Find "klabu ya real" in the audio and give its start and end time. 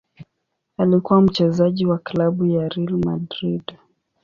1.97-3.05